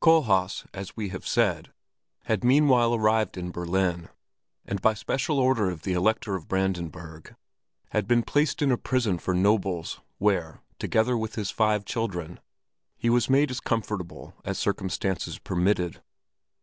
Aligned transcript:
Kohlhaas, 0.00 0.64
as 0.72 0.96
we 0.96 1.10
have 1.10 1.26
said, 1.26 1.70
had 2.22 2.42
meanwhile 2.42 2.94
arrived 2.94 3.36
in 3.36 3.50
Berlin, 3.50 4.08
and 4.64 4.80
by 4.80 4.94
special 4.94 5.38
order 5.38 5.68
of 5.68 5.82
the 5.82 5.92
Elector 5.92 6.34
of 6.36 6.48
Brandenburg 6.48 7.36
had 7.90 8.08
been 8.08 8.22
placed 8.22 8.62
in 8.62 8.72
a 8.72 8.78
prison 8.78 9.18
for 9.18 9.34
nobles, 9.34 10.00
where, 10.16 10.62
together 10.78 11.18
with 11.18 11.34
his 11.34 11.50
five 11.50 11.84
children, 11.84 12.40
he 12.96 13.10
was 13.10 13.28
made 13.28 13.50
as 13.50 13.60
comfortable 13.60 14.32
as 14.42 14.58
circumstances 14.58 15.38
permitted. 15.38 16.00